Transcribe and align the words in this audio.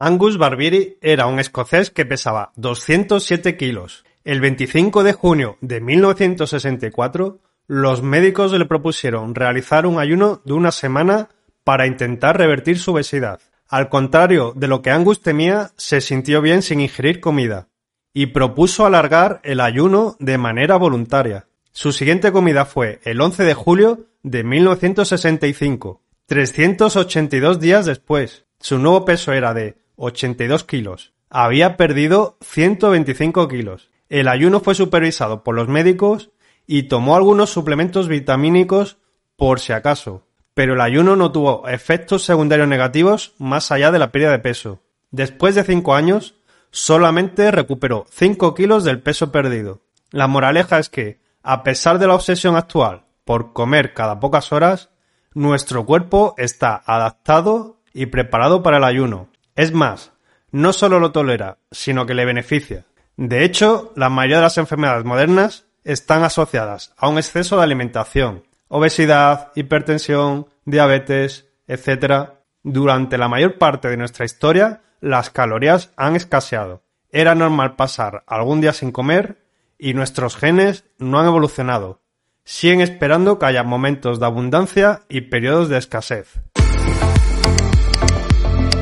Angus 0.00 0.38
Barbieri 0.38 0.96
era 1.00 1.26
un 1.26 1.40
escocés 1.40 1.90
que 1.90 2.06
pesaba 2.06 2.52
207 2.54 3.56
kilos. 3.56 4.04
El 4.22 4.40
25 4.40 5.02
de 5.02 5.12
junio 5.12 5.58
de 5.60 5.80
1964, 5.80 7.40
los 7.66 8.02
médicos 8.04 8.52
le 8.52 8.64
propusieron 8.64 9.34
realizar 9.34 9.86
un 9.86 9.98
ayuno 9.98 10.40
de 10.44 10.52
una 10.52 10.70
semana 10.70 11.30
para 11.64 11.88
intentar 11.88 12.38
revertir 12.38 12.78
su 12.78 12.92
obesidad. 12.92 13.40
Al 13.68 13.88
contrario 13.88 14.52
de 14.54 14.68
lo 14.68 14.82
que 14.82 14.92
Angus 14.92 15.20
temía, 15.20 15.72
se 15.76 16.00
sintió 16.00 16.42
bien 16.42 16.62
sin 16.62 16.80
ingerir 16.80 17.18
comida 17.18 17.66
y 18.14 18.26
propuso 18.26 18.86
alargar 18.86 19.40
el 19.42 19.60
ayuno 19.60 20.14
de 20.20 20.38
manera 20.38 20.76
voluntaria. 20.76 21.48
Su 21.72 21.90
siguiente 21.90 22.30
comida 22.30 22.66
fue 22.66 23.00
el 23.02 23.20
11 23.20 23.42
de 23.42 23.54
julio 23.54 24.06
de 24.22 24.44
1965, 24.44 26.02
382 26.26 27.58
días 27.58 27.84
después. 27.84 28.44
Su 28.60 28.78
nuevo 28.78 29.04
peso 29.04 29.32
era 29.32 29.54
de 29.54 29.76
82 29.98 30.64
kilos. 30.64 31.12
Había 31.28 31.76
perdido 31.76 32.38
125 32.40 33.48
kilos. 33.48 33.90
El 34.08 34.28
ayuno 34.28 34.60
fue 34.60 34.74
supervisado 34.74 35.44
por 35.44 35.54
los 35.54 35.68
médicos 35.68 36.30
y 36.66 36.84
tomó 36.84 37.16
algunos 37.16 37.50
suplementos 37.50 38.08
vitamínicos 38.08 38.96
por 39.36 39.60
si 39.60 39.72
acaso. 39.72 40.24
Pero 40.54 40.74
el 40.74 40.80
ayuno 40.80 41.16
no 41.16 41.30
tuvo 41.30 41.68
efectos 41.68 42.22
secundarios 42.22 42.68
negativos 42.68 43.34
más 43.38 43.70
allá 43.70 43.90
de 43.90 43.98
la 43.98 44.10
pérdida 44.10 44.32
de 44.32 44.38
peso. 44.38 44.80
Después 45.10 45.54
de 45.54 45.64
5 45.64 45.94
años, 45.94 46.36
solamente 46.70 47.50
recuperó 47.50 48.06
5 48.10 48.54
kilos 48.54 48.84
del 48.84 49.00
peso 49.00 49.30
perdido. 49.30 49.82
La 50.10 50.26
moraleja 50.26 50.78
es 50.78 50.88
que, 50.88 51.20
a 51.42 51.62
pesar 51.62 51.98
de 51.98 52.06
la 52.06 52.14
obsesión 52.14 52.56
actual 52.56 53.04
por 53.24 53.52
comer 53.52 53.92
cada 53.92 54.20
pocas 54.20 54.52
horas, 54.52 54.90
nuestro 55.34 55.84
cuerpo 55.84 56.34
está 56.38 56.82
adaptado 56.86 57.80
y 57.92 58.06
preparado 58.06 58.62
para 58.62 58.78
el 58.78 58.84
ayuno 58.84 59.28
es 59.58 59.72
más, 59.72 60.12
no 60.52 60.72
solo 60.72 61.00
lo 61.00 61.10
tolera, 61.10 61.58
sino 61.72 62.06
que 62.06 62.14
le 62.14 62.24
beneficia. 62.24 62.86
De 63.16 63.44
hecho, 63.44 63.92
la 63.96 64.08
mayoría 64.08 64.36
de 64.36 64.42
las 64.44 64.56
enfermedades 64.56 65.04
modernas 65.04 65.66
están 65.82 66.22
asociadas 66.22 66.94
a 66.96 67.08
un 67.08 67.18
exceso 67.18 67.56
de 67.56 67.64
alimentación, 67.64 68.44
obesidad, 68.68 69.50
hipertensión, 69.56 70.46
diabetes, 70.64 71.48
etc. 71.66 72.34
Durante 72.62 73.18
la 73.18 73.26
mayor 73.26 73.58
parte 73.58 73.88
de 73.88 73.96
nuestra 73.96 74.24
historia, 74.24 74.82
las 75.00 75.30
calorías 75.30 75.90
han 75.96 76.14
escaseado. 76.14 76.84
Era 77.10 77.34
normal 77.34 77.74
pasar 77.74 78.22
algún 78.28 78.60
día 78.60 78.72
sin 78.72 78.92
comer 78.92 79.42
y 79.76 79.92
nuestros 79.92 80.36
genes 80.36 80.84
no 80.98 81.18
han 81.18 81.26
evolucionado. 81.26 82.00
Siguen 82.44 82.80
esperando 82.80 83.40
que 83.40 83.46
haya 83.46 83.64
momentos 83.64 84.20
de 84.20 84.26
abundancia 84.26 85.02
y 85.08 85.22
periodos 85.22 85.68
de 85.68 85.78
escasez. 85.78 86.42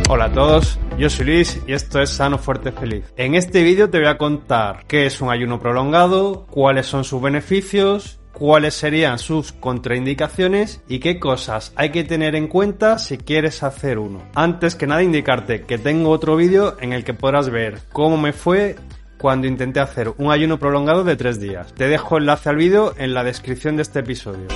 Hola 0.09 0.27
a 0.27 0.33
todos, 0.33 0.79
yo 0.97 1.11
soy 1.11 1.27
Luis 1.27 1.61
y 1.67 1.73
esto 1.73 2.01
es 2.01 2.11
Sano 2.11 2.39
Fuerte 2.39 2.71
Feliz. 2.71 3.13
En 3.17 3.35
este 3.35 3.65
vídeo 3.65 3.91
te 3.91 3.99
voy 3.99 4.07
a 4.07 4.17
contar 4.17 4.85
qué 4.87 5.05
es 5.05 5.21
un 5.21 5.31
ayuno 5.31 5.59
prolongado, 5.59 6.47
cuáles 6.49 6.87
son 6.87 7.03
sus 7.03 7.21
beneficios, 7.21 8.21
cuáles 8.33 8.75
serían 8.75 9.19
sus 9.19 9.51
contraindicaciones 9.51 10.81
y 10.87 11.01
qué 11.01 11.19
cosas 11.19 11.73
hay 11.75 11.91
que 11.91 12.05
tener 12.05 12.37
en 12.37 12.47
cuenta 12.47 13.01
si 13.01 13.19
quieres 13.19 13.65
hacer 13.65 13.99
uno. 13.99 14.23
Antes 14.37 14.77
que 14.77 14.87
nada 14.87 15.03
indicarte 15.03 15.63
que 15.63 15.77
tengo 15.77 16.11
otro 16.11 16.37
vídeo 16.37 16.77
en 16.81 16.93
el 16.93 17.03
que 17.03 17.13
podrás 17.13 17.51
ver 17.51 17.81
cómo 17.91 18.17
me 18.17 18.33
fue 18.33 18.77
cuando 19.19 19.49
intenté 19.49 19.81
hacer 19.81 20.13
un 20.19 20.31
ayuno 20.31 20.61
prolongado 20.61 21.03
de 21.03 21.17
3 21.17 21.41
días. 21.41 21.75
Te 21.75 21.89
dejo 21.89 22.17
enlace 22.17 22.49
al 22.49 22.57
vídeo 22.57 22.95
en 22.97 23.13
la 23.13 23.25
descripción 23.25 23.75
de 23.75 23.83
este 23.83 23.99
episodio. 23.99 24.47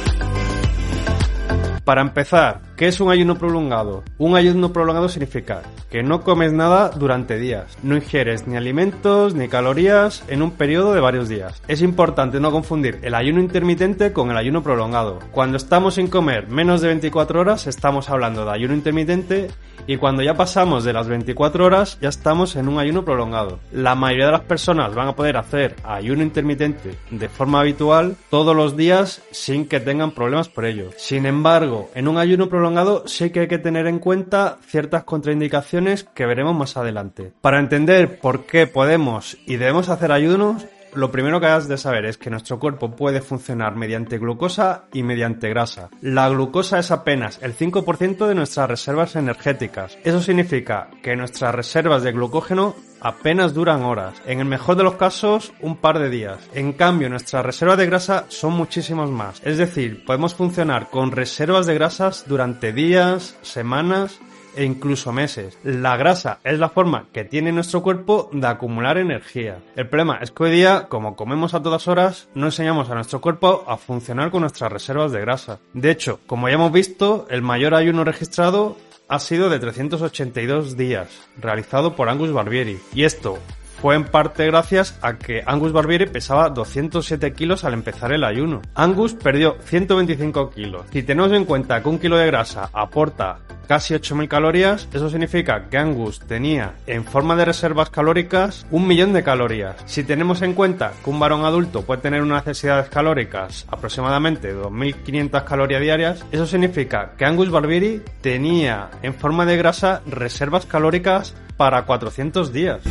Para 1.83 2.03
empezar, 2.03 2.70
¿qué 2.81 2.89
es 2.89 2.99
un 2.99 3.11
ayuno 3.11 3.37
prolongado? 3.37 4.05
Un 4.17 4.37
ayuno 4.37 4.73
prolongado 4.73 5.11
significa 5.11 5.61
que 5.91 6.03
no 6.03 6.23
comes 6.23 6.55
nada 6.55 6.89
durante 6.89 7.39
días, 7.39 7.77
no 7.83 7.95
ingieres 7.95 8.47
ni 8.47 8.57
alimentos 8.57 9.35
ni 9.35 9.49
calorías 9.49 10.25
en 10.29 10.41
un 10.41 10.53
periodo 10.53 10.95
de 10.95 11.01
varios 11.01 11.29
días. 11.29 11.61
Es 11.69 11.83
importante 11.83 12.41
no 12.41 12.51
confundir 12.51 12.99
el 13.03 13.15
ayuno 13.15 13.39
intermitente 13.39 14.15
con 14.15 14.31
el 14.31 14.39
ayuno 14.39 14.63
prolongado. 14.63 15.19
Cuando 15.31 15.59
estamos 15.59 15.97
sin 15.97 16.09
comer 16.09 16.49
menos 16.49 16.81
de 16.81 16.89
24 16.89 17.41
horas 17.41 17.67
estamos 17.67 18.09
hablando 18.09 18.47
de 18.47 18.53
ayuno 18.53 18.73
intermitente 18.73 19.51
y 19.87 19.99
cuando 19.99 20.23
ya 20.23 20.35
pasamos 20.35 20.83
de 20.83 20.95
las 20.95 21.07
24 21.07 21.67
horas 21.67 21.99
ya 22.01 22.09
estamos 22.09 22.57
en 22.57 22.67
un 22.67 22.79
ayuno 22.79 23.05
prolongado. 23.05 23.59
La 23.73 23.95
mayoría 23.95 24.27
de 24.27 24.33
las 24.33 24.43
personas 24.43 24.95
van 24.95 25.09
a 25.09 25.17
poder 25.17 25.37
hacer 25.37 25.77
ayuno 25.85 26.23
intermitente 26.23 26.97
de 27.11 27.29
forma 27.29 27.61
habitual 27.61 28.17
todos 28.31 28.57
los 28.57 28.75
días 28.75 29.21
sin 29.33 29.67
que 29.69 29.81
tengan 29.81 30.13
problemas 30.13 30.49
por 30.49 30.65
ello. 30.65 30.91
Sin 30.97 31.27
embargo, 31.27 31.91
en 31.95 32.09
un 32.09 32.17
ayuno 32.17 32.49
prolongado 32.49 32.70
sí 33.07 33.31
que 33.31 33.41
hay 33.41 33.49
que 33.49 33.59
tener 33.59 33.87
en 33.87 33.99
cuenta 33.99 34.59
ciertas 34.67 35.05
contraindicaciones 35.05 36.05
que 36.05 36.27
veremos 36.27 36.57
más 36.57 36.77
adelante. 36.77 37.33
Para 37.41 37.59
entender 37.59 38.19
por 38.21 38.47
qué 38.47 38.67
podemos 38.67 39.39
y 39.47 39.57
debemos 39.57 39.89
hacer 39.89 40.13
ayunos, 40.13 40.67
lo 40.95 41.13
primero 41.13 41.41
que 41.41 41.47
has 41.47 41.69
de 41.69 41.79
saber 41.79 42.05
es 42.05 42.19
que 42.19 42.31
nuestro 42.31 42.59
cuerpo 42.59 42.97
puede 42.97 43.21
funcionar 43.21 43.77
mediante 43.77 44.19
glucosa 44.19 44.85
y 44.93 45.03
mediante 45.03 45.49
grasa. 45.49 45.89
La 46.01 46.29
glucosa 46.29 46.79
es 46.79 46.91
apenas 46.91 47.39
el 47.43 47.57
5% 47.57 48.27
de 48.27 48.35
nuestras 48.35 48.69
reservas 48.69 49.15
energéticas. 49.15 49.97
Eso 50.03 50.21
significa 50.21 50.89
que 51.03 51.17
nuestras 51.17 51.55
reservas 51.55 52.03
de 52.03 52.13
glucógeno 52.13 52.75
apenas 53.01 53.55
duran 53.55 53.83
horas, 53.83 54.21
en 54.27 54.41
el 54.41 54.47
mejor 54.47 54.77
de 54.77 54.85
los 54.85 54.95
casos 54.95 55.53
un 55.61 55.77
par 55.77 55.99
de 55.99 56.11
días. 56.11 56.39
En 56.55 56.73
cambio, 56.73 57.09
nuestras 57.09 57.45
reservas 57.45 57.79
de 57.79 57.87
grasa 57.87 58.27
son 58.29 58.53
muchísimos 58.53 59.11
más. 59.11 59.41
Es 59.45 59.59
decir, 59.59 60.05
podemos 60.05 60.35
funcionar 60.35 60.91
con 60.91 61.13
reservas 61.13 61.67
de 61.67 61.75
grasas 61.75 62.25
durante 62.27 62.73
días, 62.73 63.37
semanas 63.43 64.21
e 64.57 64.65
incluso 64.65 65.13
meses. 65.13 65.59
La 65.63 65.97
grasa 65.97 66.41
es 66.45 66.59
la 66.59 66.69
forma 66.69 67.07
que 67.13 67.25
tiene 67.25 67.53
nuestro 67.53 67.83
cuerpo 67.83 68.31
de 68.33 68.47
acumular 68.47 68.99
energía. 68.99 69.59
El 69.77 69.89
problema 69.89 70.19
es 70.21 70.31
que 70.31 70.45
hoy 70.45 70.51
día, 70.51 70.87
como 70.89 71.17
comemos 71.17 71.55
a 71.55 71.63
todas 71.63 71.89
horas, 71.89 72.29
no 72.35 72.47
enseñamos 72.47 72.91
a 72.91 72.95
nuestro 72.95 73.21
cuerpo 73.21 73.65
a 73.67 73.77
funcionar 73.77 74.31
con 74.31 74.43
nuestras 74.43 74.73
reservas 74.73 75.13
de 75.13 75.21
grasa. 75.21 75.59
De 75.73 75.91
hecho, 75.91 76.21
como 76.27 76.49
ya 76.49 76.55
hemos 76.55 76.73
visto, 76.73 77.27
el 77.31 77.43
mayor 77.43 77.75
ayuno 77.75 78.05
registrado 78.05 78.77
ha 79.11 79.19
sido 79.19 79.51
de 79.51 79.59
382 79.59 80.77
días, 80.77 81.09
realizado 81.37 81.97
por 81.97 82.09
Angus 82.09 82.33
Barbieri. 82.33 82.79
Y 82.95 83.03
esto 83.03 83.41
fue 83.81 83.95
en 83.95 84.05
parte 84.05 84.47
gracias 84.47 84.99
a 85.01 85.17
que 85.17 85.43
Angus 85.47 85.73
Barbieri 85.73 86.07
pesaba 86.07 86.51
207 86.51 87.33
kilos 87.33 87.65
al 87.65 87.75
empezar 87.75 88.13
el 88.13 88.25
ayuno. 88.25 88.61
Angus 88.75 89.15
perdió 89.15 89.57
125 89.63 90.51
kilos. 90.51 90.87
Si 90.93 91.03
tenemos 91.03 91.33
en 91.33 91.45
cuenta 91.45 91.83
que 91.83 91.89
un 91.89 91.99
kilo 91.99 92.17
de 92.19 92.27
grasa 92.27 92.69
aporta 92.73 93.39
casi 93.71 93.95
8.000 93.95 94.27
calorías, 94.27 94.89
eso 94.93 95.09
significa 95.09 95.69
que 95.71 95.79
Angus 95.79 96.19
tenía 96.19 96.75
en 96.89 97.05
forma 97.05 97.37
de 97.37 97.45
reservas 97.45 97.89
calóricas 97.89 98.67
un 98.73 98.87
millón 98.89 99.13
de 99.13 99.23
calorías. 99.23 99.77
Si 99.87 100.03
tenemos 100.03 100.43
en 100.43 100.55
cuenta 100.55 100.93
que 101.05 101.09
un 101.09 101.21
varón 101.21 101.45
adulto 101.45 101.83
puede 101.83 102.03
tener 102.03 102.21
unas 102.21 102.45
necesidades 102.45 102.89
calóricas 102.91 103.67
aproximadamente 103.69 104.53
2.500 104.53 105.45
calorías 105.45 105.81
diarias, 105.81 106.27
eso 106.33 106.47
significa 106.47 107.13
que 107.17 107.25
Angus 107.25 107.51
Barbieri 107.51 108.03
tenía 108.21 108.91
en 109.03 109.15
forma 109.15 109.47
de 109.47 109.57
grasa 109.57 110.03
reservas 110.05 110.67
calóricas 110.67 111.37
para 111.57 111.87
400 111.87 112.53
días. 112.53 112.83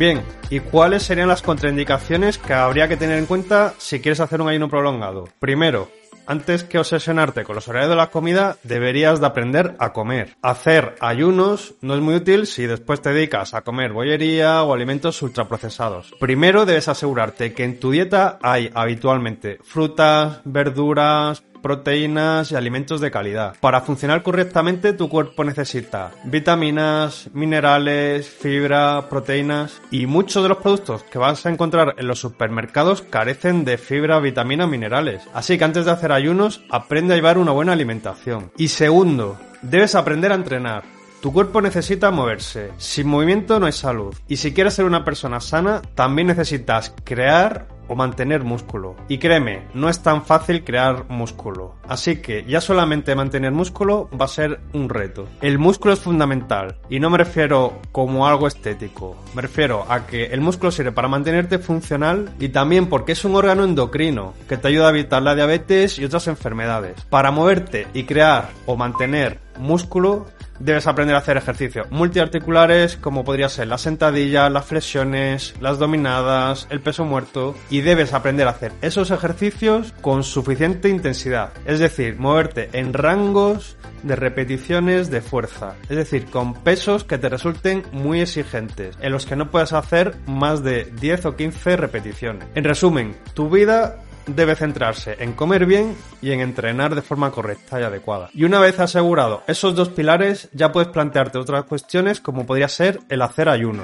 Bien, 0.00 0.22
¿y 0.48 0.60
cuáles 0.60 1.02
serían 1.02 1.28
las 1.28 1.42
contraindicaciones 1.42 2.38
que 2.38 2.54
habría 2.54 2.88
que 2.88 2.96
tener 2.96 3.18
en 3.18 3.26
cuenta 3.26 3.74
si 3.76 4.00
quieres 4.00 4.20
hacer 4.20 4.40
un 4.40 4.48
ayuno 4.48 4.70
prolongado? 4.70 5.28
Primero, 5.38 5.90
antes 6.26 6.64
que 6.64 6.78
obsesionarte 6.78 7.44
con 7.44 7.54
los 7.54 7.68
horarios 7.68 7.90
de 7.90 7.96
la 7.96 8.10
comida, 8.10 8.56
deberías 8.62 9.20
de 9.20 9.26
aprender 9.26 9.74
a 9.78 9.92
comer. 9.92 10.36
Hacer 10.40 10.94
ayunos 11.00 11.74
no 11.82 11.94
es 11.94 12.00
muy 12.00 12.14
útil 12.14 12.46
si 12.46 12.64
después 12.66 13.02
te 13.02 13.12
dedicas 13.12 13.52
a 13.52 13.60
comer 13.60 13.92
bollería 13.92 14.62
o 14.62 14.72
alimentos 14.72 15.20
ultraprocesados. 15.20 16.14
Primero 16.18 16.64
debes 16.64 16.88
asegurarte 16.88 17.52
que 17.52 17.64
en 17.64 17.78
tu 17.78 17.90
dieta 17.90 18.38
hay 18.40 18.70
habitualmente 18.72 19.58
frutas, 19.62 20.40
verduras, 20.44 21.42
proteínas 21.62 22.50
y 22.50 22.56
alimentos 22.56 23.00
de 23.00 23.10
calidad. 23.10 23.56
Para 23.60 23.80
funcionar 23.80 24.22
correctamente 24.22 24.92
tu 24.92 25.08
cuerpo 25.08 25.44
necesita 25.44 26.12
vitaminas, 26.24 27.30
minerales, 27.32 28.28
fibra, 28.28 29.08
proteínas 29.08 29.80
y 29.90 30.06
muchos 30.06 30.42
de 30.42 30.48
los 30.48 30.58
productos 30.58 31.02
que 31.04 31.18
vas 31.18 31.44
a 31.46 31.50
encontrar 31.50 31.94
en 31.98 32.06
los 32.06 32.18
supermercados 32.18 33.02
carecen 33.02 33.64
de 33.64 33.78
fibra, 33.78 34.20
vitamina, 34.20 34.66
minerales. 34.66 35.22
Así 35.34 35.58
que 35.58 35.64
antes 35.64 35.84
de 35.84 35.92
hacer 35.92 36.12
ayunos 36.12 36.62
aprende 36.70 37.14
a 37.14 37.16
llevar 37.16 37.38
una 37.38 37.52
buena 37.52 37.72
alimentación. 37.72 38.50
Y 38.56 38.68
segundo, 38.68 39.38
Debes 39.62 39.94
aprender 39.94 40.32
a 40.32 40.36
entrenar. 40.36 40.84
Tu 41.20 41.34
cuerpo 41.34 41.60
necesita 41.60 42.10
moverse. 42.10 42.70
Sin 42.78 43.06
movimiento 43.06 43.60
no 43.60 43.66
hay 43.66 43.72
salud. 43.72 44.14
Y 44.26 44.36
si 44.36 44.54
quieres 44.54 44.72
ser 44.72 44.86
una 44.86 45.04
persona 45.04 45.38
sana, 45.40 45.82
también 45.94 46.28
necesitas 46.28 46.94
crear 47.04 47.68
o 47.90 47.96
mantener 47.96 48.44
músculo. 48.44 48.94
Y 49.08 49.18
créeme, 49.18 49.64
no 49.74 49.88
es 49.88 50.00
tan 50.00 50.24
fácil 50.24 50.64
crear 50.64 51.06
músculo. 51.08 51.74
Así 51.88 52.22
que 52.22 52.44
ya 52.44 52.60
solamente 52.60 53.16
mantener 53.16 53.50
músculo 53.50 54.08
va 54.18 54.26
a 54.26 54.28
ser 54.28 54.60
un 54.72 54.88
reto. 54.88 55.28
El 55.42 55.58
músculo 55.58 55.92
es 55.92 56.00
fundamental. 56.00 56.78
Y 56.88 57.00
no 57.00 57.10
me 57.10 57.18
refiero 57.18 57.80
como 57.90 58.28
algo 58.28 58.46
estético. 58.46 59.16
Me 59.34 59.42
refiero 59.42 59.84
a 59.88 60.06
que 60.06 60.26
el 60.26 60.40
músculo 60.40 60.70
sirve 60.70 60.92
para 60.92 61.08
mantenerte 61.08 61.58
funcional 61.58 62.32
y 62.38 62.50
también 62.50 62.86
porque 62.86 63.12
es 63.12 63.24
un 63.24 63.34
órgano 63.34 63.64
endocrino 63.64 64.34
que 64.48 64.56
te 64.56 64.68
ayuda 64.68 64.86
a 64.86 64.90
evitar 64.90 65.22
la 65.22 65.34
diabetes 65.34 65.98
y 65.98 66.04
otras 66.04 66.28
enfermedades. 66.28 67.04
Para 67.10 67.32
moverte 67.32 67.88
y 67.92 68.04
crear 68.04 68.50
o 68.66 68.76
mantener 68.76 69.40
músculo 69.58 70.26
debes 70.60 70.86
aprender 70.86 71.16
a 71.16 71.18
hacer 71.18 71.36
ejercicios 71.36 71.90
multiarticulares 71.90 72.96
como 72.96 73.24
podría 73.24 73.48
ser 73.48 73.68
la 73.68 73.78
sentadilla, 73.78 74.50
las 74.50 74.66
flexiones, 74.66 75.54
las 75.60 75.78
dominadas, 75.78 76.66
el 76.70 76.80
peso 76.80 77.04
muerto 77.04 77.56
y 77.70 77.80
debes 77.80 78.12
aprender 78.12 78.46
a 78.46 78.50
hacer 78.50 78.72
esos 78.82 79.10
ejercicios 79.10 79.92
con 80.00 80.22
suficiente 80.22 80.88
intensidad, 80.88 81.52
es 81.64 81.80
decir, 81.80 82.16
moverte 82.18 82.70
en 82.72 82.92
rangos 82.92 83.76
de 84.02 84.16
repeticiones 84.16 85.10
de 85.10 85.20
fuerza, 85.20 85.74
es 85.88 85.96
decir, 85.96 86.26
con 86.26 86.54
pesos 86.54 87.04
que 87.04 87.18
te 87.18 87.28
resulten 87.28 87.82
muy 87.92 88.20
exigentes, 88.20 88.96
en 89.00 89.12
los 89.12 89.26
que 89.26 89.36
no 89.36 89.50
puedas 89.50 89.72
hacer 89.72 90.14
más 90.26 90.62
de 90.62 90.84
10 91.00 91.26
o 91.26 91.36
15 91.36 91.76
repeticiones. 91.76 92.46
En 92.54 92.64
resumen, 92.64 93.16
tu 93.34 93.50
vida 93.50 93.96
debe 94.26 94.56
centrarse 94.56 95.16
en 95.18 95.32
comer 95.32 95.66
bien 95.66 95.96
y 96.20 96.32
en 96.32 96.40
entrenar 96.40 96.94
de 96.94 97.02
forma 97.02 97.30
correcta 97.30 97.80
y 97.80 97.84
adecuada. 97.84 98.30
Y 98.34 98.44
una 98.44 98.60
vez 98.60 98.78
asegurado 98.80 99.42
esos 99.46 99.74
dos 99.74 99.88
pilares, 99.90 100.48
ya 100.52 100.72
puedes 100.72 100.90
plantearte 100.90 101.38
otras 101.38 101.64
cuestiones 101.64 102.20
como 102.20 102.46
podría 102.46 102.68
ser 102.68 103.00
el 103.08 103.22
hacer 103.22 103.48
ayuno. 103.48 103.82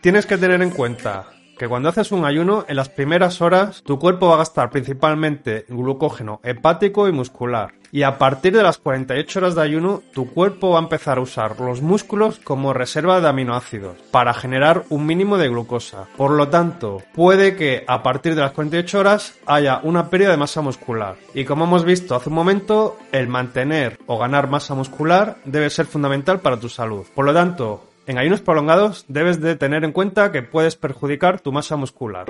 Tienes 0.00 0.26
que 0.26 0.36
tener 0.38 0.62
en 0.62 0.70
cuenta 0.70 1.26
que 1.62 1.68
cuando 1.68 1.90
haces 1.90 2.10
un 2.10 2.24
ayuno, 2.24 2.64
en 2.66 2.74
las 2.74 2.88
primeras 2.88 3.40
horas 3.40 3.84
tu 3.84 3.96
cuerpo 4.00 4.26
va 4.26 4.34
a 4.34 4.38
gastar 4.38 4.68
principalmente 4.70 5.64
glucógeno 5.68 6.40
hepático 6.42 7.06
y 7.06 7.12
muscular. 7.12 7.72
Y 7.92 8.02
a 8.02 8.18
partir 8.18 8.56
de 8.56 8.64
las 8.64 8.78
48 8.78 9.38
horas 9.38 9.54
de 9.54 9.62
ayuno, 9.62 10.02
tu 10.12 10.28
cuerpo 10.32 10.70
va 10.70 10.80
a 10.80 10.82
empezar 10.82 11.18
a 11.18 11.20
usar 11.20 11.60
los 11.60 11.80
músculos 11.80 12.40
como 12.40 12.72
reserva 12.72 13.20
de 13.20 13.28
aminoácidos 13.28 13.96
para 14.10 14.34
generar 14.34 14.82
un 14.88 15.06
mínimo 15.06 15.38
de 15.38 15.50
glucosa. 15.50 16.08
Por 16.16 16.32
lo 16.32 16.48
tanto, 16.48 17.00
puede 17.14 17.54
que 17.54 17.84
a 17.86 18.02
partir 18.02 18.34
de 18.34 18.40
las 18.40 18.52
48 18.52 18.98
horas 18.98 19.38
haya 19.46 19.78
una 19.84 20.10
pérdida 20.10 20.32
de 20.32 20.38
masa 20.38 20.62
muscular. 20.62 21.14
Y 21.32 21.44
como 21.44 21.66
hemos 21.66 21.84
visto 21.84 22.16
hace 22.16 22.30
un 22.30 22.34
momento, 22.34 22.96
el 23.12 23.28
mantener 23.28 24.00
o 24.06 24.18
ganar 24.18 24.48
masa 24.48 24.74
muscular 24.74 25.36
debe 25.44 25.70
ser 25.70 25.86
fundamental 25.86 26.40
para 26.40 26.58
tu 26.58 26.68
salud. 26.68 27.06
Por 27.14 27.26
lo 27.26 27.32
tanto, 27.32 27.91
en 28.06 28.18
ayunos 28.18 28.40
prolongados 28.40 29.04
debes 29.08 29.40
de 29.40 29.56
tener 29.56 29.84
en 29.84 29.92
cuenta 29.92 30.32
que 30.32 30.42
puedes 30.42 30.76
perjudicar 30.76 31.40
tu 31.40 31.52
masa 31.52 31.76
muscular. 31.76 32.26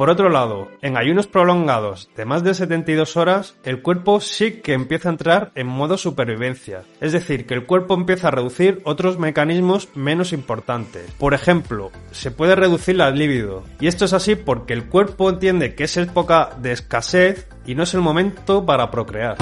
Por 0.00 0.08
otro 0.08 0.30
lado, 0.30 0.68
en 0.80 0.96
ayunos 0.96 1.26
prolongados 1.26 2.08
de 2.16 2.24
más 2.24 2.42
de 2.42 2.54
72 2.54 3.18
horas, 3.18 3.56
el 3.64 3.82
cuerpo 3.82 4.18
sí 4.20 4.52
que 4.62 4.72
empieza 4.72 5.10
a 5.10 5.12
entrar 5.12 5.52
en 5.54 5.66
modo 5.66 5.98
supervivencia. 5.98 6.84
Es 7.02 7.12
decir, 7.12 7.44
que 7.44 7.52
el 7.52 7.66
cuerpo 7.66 7.92
empieza 7.92 8.28
a 8.28 8.30
reducir 8.30 8.80
otros 8.84 9.18
mecanismos 9.18 9.90
menos 9.94 10.32
importantes. 10.32 11.02
Por 11.18 11.34
ejemplo, 11.34 11.90
se 12.12 12.30
puede 12.30 12.56
reducir 12.56 12.96
la 12.96 13.10
libido. 13.10 13.62
Y 13.78 13.88
esto 13.88 14.06
es 14.06 14.14
así 14.14 14.36
porque 14.36 14.72
el 14.72 14.88
cuerpo 14.88 15.28
entiende 15.28 15.74
que 15.74 15.84
es 15.84 15.94
época 15.98 16.48
de 16.56 16.72
escasez 16.72 17.46
y 17.66 17.74
no 17.74 17.82
es 17.82 17.92
el 17.92 18.00
momento 18.00 18.64
para 18.64 18.90
procrear. 18.90 19.36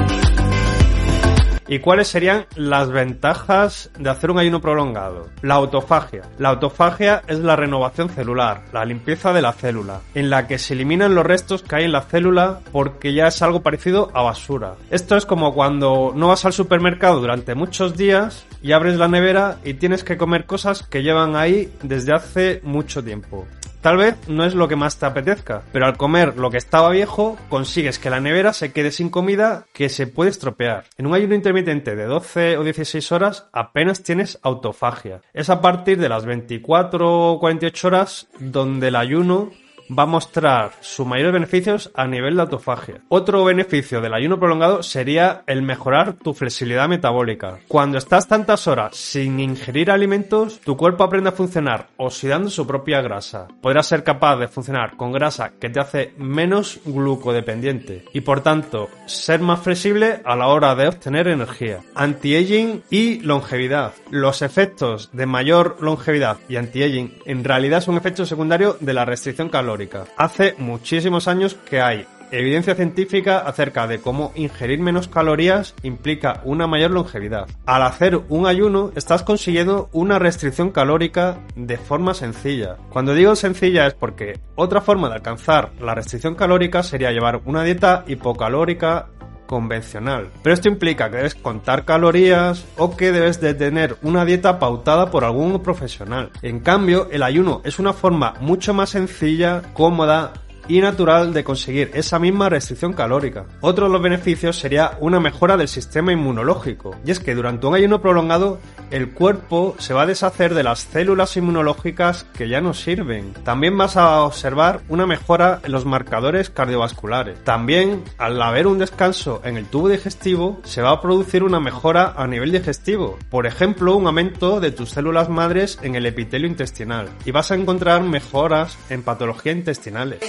¿Y 1.70 1.80
cuáles 1.80 2.08
serían 2.08 2.46
las 2.56 2.90
ventajas 2.90 3.90
de 3.98 4.08
hacer 4.08 4.30
un 4.30 4.38
ayuno 4.38 4.62
prolongado? 4.62 5.28
La 5.42 5.56
autofagia. 5.56 6.22
La 6.38 6.48
autofagia 6.48 7.22
es 7.26 7.40
la 7.40 7.56
renovación 7.56 8.08
celular, 8.08 8.64
la 8.72 8.86
limpieza 8.86 9.34
de 9.34 9.42
la 9.42 9.52
célula, 9.52 10.00
en 10.14 10.30
la 10.30 10.46
que 10.46 10.58
se 10.58 10.72
eliminan 10.72 11.14
los 11.14 11.26
restos 11.26 11.62
que 11.62 11.76
hay 11.76 11.84
en 11.84 11.92
la 11.92 12.00
célula 12.00 12.60
porque 12.72 13.12
ya 13.12 13.26
es 13.26 13.42
algo 13.42 13.60
parecido 13.60 14.10
a 14.14 14.22
basura. 14.22 14.76
Esto 14.90 15.14
es 15.14 15.26
como 15.26 15.52
cuando 15.52 16.14
no 16.16 16.28
vas 16.28 16.46
al 16.46 16.54
supermercado 16.54 17.20
durante 17.20 17.54
muchos 17.54 17.98
días 17.98 18.46
y 18.62 18.72
abres 18.72 18.96
la 18.96 19.08
nevera 19.08 19.58
y 19.62 19.74
tienes 19.74 20.04
que 20.04 20.16
comer 20.16 20.46
cosas 20.46 20.82
que 20.82 21.02
llevan 21.02 21.36
ahí 21.36 21.70
desde 21.82 22.14
hace 22.14 22.60
mucho 22.64 23.04
tiempo. 23.04 23.46
Tal 23.80 23.96
vez 23.96 24.16
no 24.28 24.44
es 24.44 24.54
lo 24.54 24.66
que 24.66 24.74
más 24.74 24.98
te 24.98 25.06
apetezca, 25.06 25.62
pero 25.72 25.86
al 25.86 25.96
comer 25.96 26.36
lo 26.36 26.50
que 26.50 26.56
estaba 26.56 26.90
viejo 26.90 27.36
consigues 27.48 28.00
que 28.00 28.10
la 28.10 28.20
nevera 28.20 28.52
se 28.52 28.72
quede 28.72 28.90
sin 28.90 29.08
comida 29.08 29.66
que 29.72 29.88
se 29.88 30.08
puede 30.08 30.30
estropear. 30.30 30.86
En 30.98 31.06
un 31.06 31.14
ayuno 31.14 31.36
intermitente 31.36 31.94
de 31.94 32.04
12 32.06 32.58
o 32.58 32.64
16 32.64 33.12
horas 33.12 33.48
apenas 33.52 34.02
tienes 34.02 34.40
autofagia. 34.42 35.20
Es 35.32 35.48
a 35.48 35.60
partir 35.60 35.98
de 35.98 36.08
las 36.08 36.24
24 36.24 37.32
o 37.32 37.38
48 37.38 37.86
horas 37.86 38.26
donde 38.40 38.88
el 38.88 38.96
ayuno 38.96 39.50
va 39.96 40.02
a 40.04 40.06
mostrar 40.06 40.72
sus 40.80 41.06
mayores 41.06 41.32
beneficios 41.32 41.90
a 41.94 42.06
nivel 42.06 42.36
de 42.36 42.42
autofagia. 42.42 43.00
Otro 43.08 43.44
beneficio 43.44 44.00
del 44.00 44.14
ayuno 44.14 44.38
prolongado 44.38 44.82
sería 44.82 45.42
el 45.46 45.62
mejorar 45.62 46.14
tu 46.14 46.34
flexibilidad 46.34 46.88
metabólica. 46.88 47.58
Cuando 47.68 47.98
estás 47.98 48.28
tantas 48.28 48.66
horas 48.66 48.96
sin 48.96 49.40
ingerir 49.40 49.90
alimentos, 49.90 50.60
tu 50.60 50.76
cuerpo 50.76 51.04
aprende 51.04 51.30
a 51.30 51.32
funcionar 51.32 51.88
oxidando 51.96 52.50
su 52.50 52.66
propia 52.66 53.00
grasa. 53.00 53.48
Podrás 53.60 53.86
ser 53.86 54.04
capaz 54.04 54.36
de 54.36 54.48
funcionar 54.48 54.96
con 54.96 55.12
grasa 55.12 55.52
que 55.58 55.70
te 55.70 55.80
hace 55.80 56.12
menos 56.18 56.80
glucodependiente 56.84 58.04
y 58.12 58.20
por 58.20 58.40
tanto 58.42 58.88
ser 59.06 59.40
más 59.40 59.60
flexible 59.60 60.20
a 60.24 60.36
la 60.36 60.48
hora 60.48 60.74
de 60.74 60.88
obtener 60.88 61.28
energía. 61.28 61.80
Anti-aging 61.94 62.82
y 62.90 63.20
longevidad. 63.20 63.92
Los 64.10 64.42
efectos 64.42 65.10
de 65.12 65.26
mayor 65.26 65.76
longevidad 65.80 66.38
y 66.48 66.56
anti-aging 66.56 67.14
en 67.24 67.44
realidad 67.44 67.80
son 67.80 67.96
efectos 67.96 68.28
secundarios 68.28 68.76
de 68.80 68.94
la 68.94 69.04
restricción 69.04 69.48
calórica 69.48 69.77
Hace 70.16 70.54
muchísimos 70.58 71.28
años 71.28 71.54
que 71.54 71.80
hay 71.80 72.06
evidencia 72.30 72.74
científica 72.74 73.38
acerca 73.38 73.86
de 73.86 74.00
cómo 74.00 74.32
ingerir 74.34 74.80
menos 74.80 75.08
calorías 75.08 75.74
implica 75.82 76.40
una 76.44 76.66
mayor 76.66 76.90
longevidad. 76.90 77.48
Al 77.66 77.82
hacer 77.82 78.20
un 78.28 78.46
ayuno 78.46 78.92
estás 78.96 79.22
consiguiendo 79.22 79.88
una 79.92 80.18
restricción 80.18 80.70
calórica 80.70 81.38
de 81.56 81.78
forma 81.78 82.14
sencilla. 82.14 82.76
Cuando 82.90 83.14
digo 83.14 83.36
sencilla 83.36 83.86
es 83.86 83.94
porque 83.94 84.38
otra 84.56 84.80
forma 84.80 85.08
de 85.08 85.14
alcanzar 85.14 85.72
la 85.80 85.94
restricción 85.94 86.34
calórica 86.34 86.82
sería 86.82 87.12
llevar 87.12 87.40
una 87.44 87.62
dieta 87.62 88.04
hipocalórica 88.06 89.08
convencional. 89.48 90.30
Pero 90.44 90.54
esto 90.54 90.68
implica 90.68 91.10
que 91.10 91.16
debes 91.16 91.34
contar 91.34 91.84
calorías 91.84 92.64
o 92.76 92.96
que 92.96 93.10
debes 93.10 93.40
de 93.40 93.54
tener 93.54 93.96
una 94.02 94.24
dieta 94.24 94.60
pautada 94.60 95.10
por 95.10 95.24
algún 95.24 95.60
profesional. 95.60 96.30
En 96.42 96.60
cambio, 96.60 97.08
el 97.10 97.24
ayuno 97.24 97.62
es 97.64 97.80
una 97.80 97.92
forma 97.92 98.34
mucho 98.40 98.72
más 98.74 98.90
sencilla, 98.90 99.62
cómoda, 99.72 100.34
y 100.68 100.80
natural 100.80 101.32
de 101.32 101.44
conseguir 101.44 101.90
esa 101.94 102.18
misma 102.18 102.48
restricción 102.48 102.92
calórica. 102.92 103.46
Otro 103.60 103.86
de 103.86 103.92
los 103.92 104.02
beneficios 104.02 104.58
sería 104.58 104.92
una 105.00 105.18
mejora 105.18 105.56
del 105.56 105.68
sistema 105.68 106.12
inmunológico, 106.12 106.94
y 107.04 107.10
es 107.10 107.20
que 107.20 107.34
durante 107.34 107.66
un 107.66 107.74
ayuno 107.74 108.00
prolongado 108.00 108.60
el 108.90 109.10
cuerpo 109.10 109.74
se 109.78 109.94
va 109.94 110.02
a 110.02 110.06
deshacer 110.06 110.54
de 110.54 110.62
las 110.62 110.80
células 110.80 111.36
inmunológicas 111.36 112.24
que 112.24 112.48
ya 112.48 112.60
no 112.60 112.74
sirven. 112.74 113.32
También 113.44 113.76
vas 113.76 113.96
a 113.96 114.22
observar 114.22 114.80
una 114.88 115.06
mejora 115.06 115.60
en 115.62 115.72
los 115.72 115.84
marcadores 115.84 116.50
cardiovasculares. 116.50 117.42
También, 117.44 118.02
al 118.18 118.40
haber 118.40 118.66
un 118.66 118.78
descanso 118.78 119.40
en 119.44 119.56
el 119.56 119.66
tubo 119.66 119.88
digestivo, 119.88 120.60
se 120.64 120.82
va 120.82 120.90
a 120.90 121.00
producir 121.00 121.42
una 121.42 121.60
mejora 121.60 122.14
a 122.16 122.26
nivel 122.26 122.52
digestivo. 122.52 123.18
Por 123.30 123.46
ejemplo, 123.46 123.96
un 123.96 124.06
aumento 124.06 124.60
de 124.60 124.70
tus 124.70 124.90
células 124.90 125.28
madres 125.28 125.78
en 125.82 125.94
el 125.94 126.06
epitelio 126.06 126.48
intestinal. 126.48 127.08
Y 127.24 127.30
vas 127.30 127.50
a 127.50 127.54
encontrar 127.54 128.02
mejoras 128.02 128.78
en 128.90 129.02
patologías 129.02 129.56
intestinales. 129.56 130.20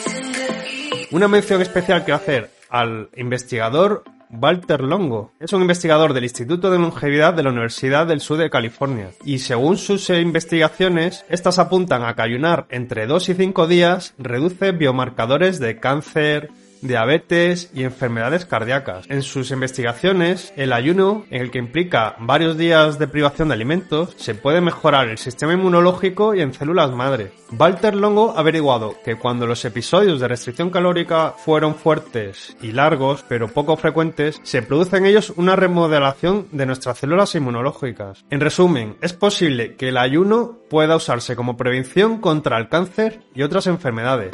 Una 1.11 1.27
mención 1.27 1.59
especial 1.61 2.05
que 2.05 2.11
hacer 2.11 2.51
al 2.69 3.09
investigador 3.17 4.03
Walter 4.29 4.81
Longo. 4.81 5.31
Es 5.39 5.53
un 5.53 5.61
investigador 5.61 6.13
del 6.13 6.23
Instituto 6.23 6.69
de 6.69 6.77
Longevidad 6.77 7.33
de 7.33 7.41
la 7.41 7.49
Universidad 7.49 8.05
del 8.05 8.21
Sur 8.21 8.37
de 8.37 8.51
California. 8.51 9.09
Y 9.25 9.39
según 9.39 9.77
sus 9.77 10.11
investigaciones, 10.11 11.25
estas 11.29 11.57
apuntan 11.57 12.03
a 12.03 12.15
que 12.15 12.21
ayunar 12.21 12.67
entre 12.69 13.07
2 13.07 13.29
y 13.29 13.33
5 13.33 13.65
días 13.65 14.13
reduce 14.19 14.71
biomarcadores 14.71 15.59
de 15.59 15.79
cáncer, 15.79 16.51
diabetes 16.81 17.71
y 17.73 17.83
enfermedades 17.83 18.45
cardíacas. 18.45 19.05
En 19.09 19.21
sus 19.21 19.51
investigaciones, 19.51 20.53
el 20.55 20.73
ayuno, 20.73 21.25
en 21.29 21.41
el 21.41 21.51
que 21.51 21.59
implica 21.59 22.15
varios 22.19 22.57
días 22.57 22.99
de 22.99 23.07
privación 23.07 23.49
de 23.49 23.55
alimentos, 23.55 24.13
se 24.17 24.35
puede 24.35 24.61
mejorar 24.61 25.09
el 25.09 25.17
sistema 25.17 25.53
inmunológico 25.53 26.35
y 26.35 26.41
en 26.41 26.53
células 26.53 26.91
madre. 26.91 27.31
Walter 27.57 27.95
Longo 27.95 28.33
ha 28.35 28.39
averiguado 28.39 28.95
que 29.03 29.15
cuando 29.15 29.47
los 29.47 29.65
episodios 29.65 30.19
de 30.19 30.27
restricción 30.27 30.69
calórica 30.69 31.33
fueron 31.37 31.75
fuertes 31.75 32.55
y 32.61 32.71
largos, 32.71 33.25
pero 33.27 33.47
poco 33.47 33.75
frecuentes, 33.77 34.39
se 34.43 34.61
produce 34.61 34.97
en 34.97 35.05
ellos 35.05 35.33
una 35.35 35.55
remodelación 35.55 36.47
de 36.51 36.65
nuestras 36.65 36.99
células 36.99 37.33
inmunológicas. 37.35 38.23
En 38.29 38.39
resumen, 38.39 38.97
es 39.01 39.13
posible 39.13 39.75
que 39.75 39.89
el 39.89 39.97
ayuno 39.97 40.59
pueda 40.69 40.95
usarse 40.95 41.35
como 41.35 41.57
prevención 41.57 42.19
contra 42.19 42.57
el 42.57 42.69
cáncer 42.69 43.21
y 43.33 43.41
otras 43.41 43.67
enfermedades. 43.67 44.31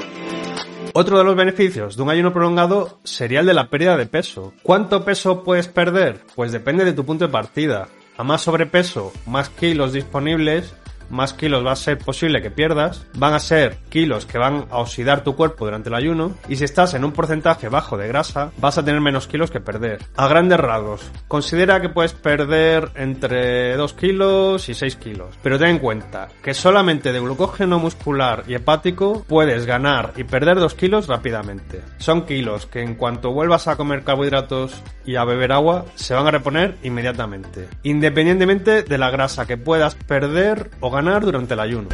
Otro 0.98 1.18
de 1.18 1.26
los 1.26 1.36
beneficios 1.36 1.98
de 1.98 2.04
un 2.04 2.10
ayuno 2.10 2.32
prolongado 2.32 3.00
sería 3.04 3.42
el 3.42 3.46
de 3.46 3.54
la 3.54 3.70
pérdida 3.70 3.98
de 3.98 4.06
peso. 4.06 4.54
¿Cuánto 4.64 5.04
peso 5.04 5.44
puedes 5.44 5.68
perder? 5.68 6.22
Pues 6.36 6.54
depende 6.54 6.86
de 6.86 6.94
tu 6.94 7.06
punto 7.06 7.26
de 7.26 7.34
partida. 7.34 7.90
A 8.16 8.24
más 8.24 8.44
sobrepeso, 8.44 9.12
más 9.26 9.50
kilos 9.50 9.92
disponibles 9.92 10.74
más 11.10 11.34
kilos 11.34 11.66
va 11.66 11.72
a 11.72 11.76
ser 11.76 11.98
posible 11.98 12.42
que 12.42 12.52
pierdas, 12.52 13.06
van 13.16 13.34
a 13.34 13.40
ser 13.40 13.78
kilos 13.90 14.26
que 14.26 14.38
van 14.38 14.66
a 14.72 14.78
oxidar 14.78 15.24
tu 15.24 15.36
cuerpo 15.36 15.66
durante 15.66 15.90
el 15.90 15.96
ayuno 15.96 16.36
y 16.48 16.56
si 16.56 16.64
estás 16.64 16.94
en 16.94 17.06
un 17.06 17.12
porcentaje 17.12 17.70
bajo 17.70 17.98
de 17.98 18.08
grasa 18.08 18.52
vas 18.58 18.78
a 18.78 18.84
tener 18.84 19.02
menos 19.02 19.28
kilos 19.28 19.52
que 19.52 19.60
perder. 19.60 20.00
A 20.16 20.28
grandes 20.28 20.60
rasgos, 20.60 21.10
considera 21.28 21.82
que 21.82 21.90
puedes 21.90 22.14
perder 22.14 22.92
entre 22.96 23.76
2 23.76 23.94
kilos 23.94 24.70
y 24.70 24.74
6 24.74 24.96
kilos, 24.98 25.36
pero 25.42 25.60
ten 25.60 25.70
en 25.70 25.80
cuenta 25.80 26.30
que 26.42 26.54
solamente 26.54 27.12
de 27.12 27.20
glucógeno 27.20 27.80
muscular 27.80 28.44
y 28.48 28.56
hepático 28.56 29.26
puedes 29.28 29.66
ganar 29.66 30.14
y 30.16 30.24
perder 30.24 30.60
2 30.60 30.74
kilos 30.76 31.08
rápidamente. 31.08 31.82
Son 31.98 32.26
kilos 32.26 32.66
que 32.66 32.82
en 32.82 32.96
cuanto 32.96 33.32
vuelvas 33.32 33.68
a 33.68 33.76
comer 33.76 34.04
carbohidratos 34.04 34.82
y 35.06 35.16
a 35.16 35.24
beber 35.24 35.52
agua 35.52 35.86
se 35.96 36.14
van 36.14 36.28
a 36.28 36.32
reponer 36.32 36.76
inmediatamente, 36.84 37.68
independientemente 37.84 38.84
de 38.84 38.98
la 38.98 39.12
grasa 39.12 39.46
que 39.46 39.58
puedas 39.58 39.96
perder 39.96 40.72
o 40.80 40.90
ganar 40.96 41.24
durante 41.24 41.54
el 41.54 41.60
ayuno. 41.60 41.90